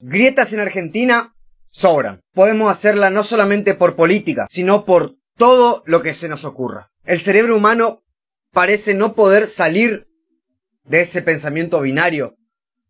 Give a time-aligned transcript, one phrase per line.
[0.00, 1.34] Grietas en Argentina
[1.70, 2.20] sobran.
[2.32, 6.92] Podemos hacerla no solamente por política, sino por todo lo que se nos ocurra.
[7.04, 8.04] El cerebro humano
[8.52, 10.06] parece no poder salir
[10.84, 12.36] de ese pensamiento binario,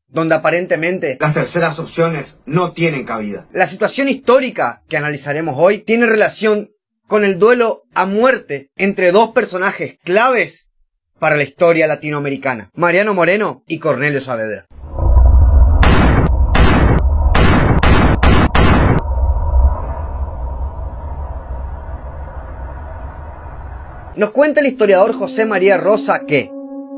[0.07, 3.49] donde aparentemente las terceras opciones no tienen cabida.
[3.53, 6.71] La situación histórica que analizaremos hoy tiene relación
[7.07, 10.69] con el duelo a muerte entre dos personajes claves
[11.19, 14.67] para la historia latinoamericana, Mariano Moreno y Cornelio Saavedra.
[24.19, 26.51] Nos cuenta el historiador José María Rosa que,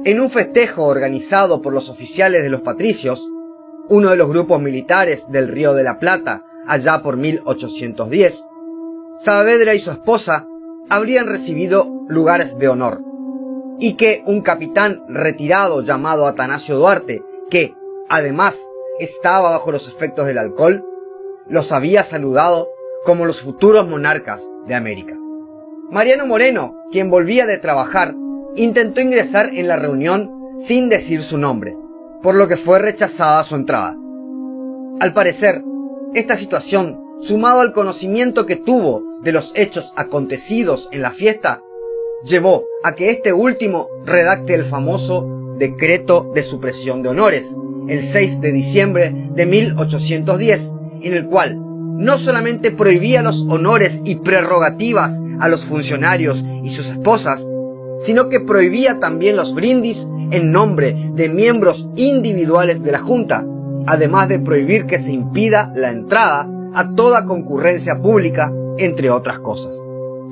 [0.07, 3.29] en un festejo organizado por los oficiales de los patricios,
[3.91, 8.47] uno de los grupos militares del Río de la Plata, allá por 1810,
[9.19, 10.49] Saavedra y su esposa
[10.89, 13.03] habrían recibido lugares de honor,
[13.79, 17.75] y que un capitán retirado llamado Atanasio Duarte, que,
[18.09, 18.67] además,
[18.99, 20.87] estaba bajo los efectos del alcohol,
[21.47, 22.71] los había saludado
[23.05, 25.20] como los futuros monarcas de América.
[25.91, 28.15] Mariano Moreno, quien volvía de trabajar,
[28.55, 31.77] intentó ingresar en la reunión sin decir su nombre,
[32.23, 33.97] por lo que fue rechazada su entrada.
[35.01, 35.65] Al parecer,
[36.15, 41.61] esta situación, sumado al conocimiento que tuvo de los hechos acontecidos en la fiesta,
[42.25, 47.57] llevó a que este último redacte el famoso decreto de supresión de honores,
[47.89, 51.59] el 6 de diciembre de 1810, en el cual
[52.01, 57.47] no solamente prohibía los honores y prerrogativas a los funcionarios y sus esposas,
[57.99, 63.45] sino que prohibía también los brindis en nombre de miembros individuales de la Junta,
[63.87, 69.75] además de prohibir que se impida la entrada a toda concurrencia pública, entre otras cosas.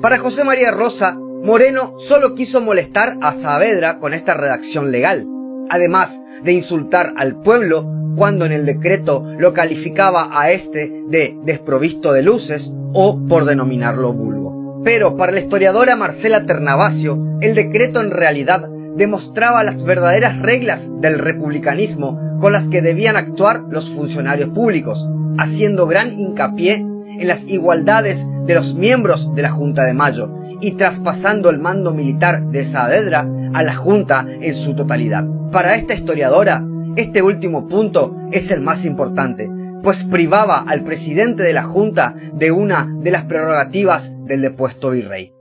[0.01, 5.27] Para José María Rosa, Moreno solo quiso molestar a Saavedra con esta redacción legal,
[5.69, 12.11] además de insultar al pueblo cuando en el decreto lo calificaba a este de desprovisto
[12.11, 14.81] de luces o por denominarlo vulgo.
[14.83, 21.19] Pero para la historiadora Marcela Ternavasio, el decreto en realidad demostraba las verdaderas reglas del
[21.19, 25.07] republicanismo con las que debían actuar los funcionarios públicos,
[25.37, 30.29] haciendo gran hincapié en las igualdades de los miembros de la Junta de Mayo
[30.61, 35.27] y traspasando el mando militar de Saavedra a la Junta en su totalidad.
[35.51, 36.63] Para esta historiadora,
[36.95, 39.49] este último punto es el más importante,
[39.81, 45.33] pues privaba al presidente de la Junta de una de las prerrogativas del depuesto virrey.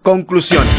[0.00, 0.74] Conclusiones.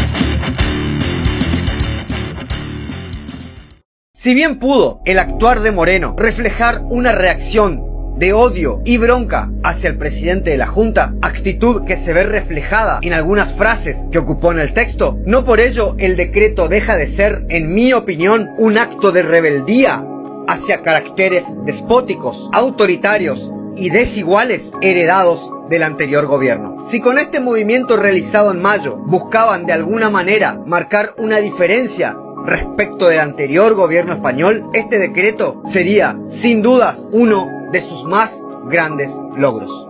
[4.14, 7.89] Si bien pudo el actuar de Moreno reflejar una reacción
[8.20, 13.00] de odio y bronca hacia el presidente de la Junta, actitud que se ve reflejada
[13.02, 15.18] en algunas frases que ocupó en el texto.
[15.26, 20.06] No por ello el decreto deja de ser, en mi opinión, un acto de rebeldía
[20.50, 26.84] hacia caracteres despóticos, autoritarios y desiguales heredados del anterior gobierno.
[26.84, 33.08] Si con este movimiento realizado en mayo buscaban de alguna manera marcar una diferencia respecto
[33.08, 39.89] del anterior gobierno español, este decreto sería, sin dudas, uno de sus más grandes logros.